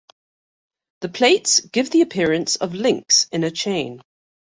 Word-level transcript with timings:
The 1.01 1.09
plates 1.09 1.59
give 1.59 1.91
the 1.91 2.01
appearance 2.01 2.55
of 2.55 2.73
links 2.73 3.27
in 3.31 3.43
a 3.43 3.51
chain. 3.51 4.01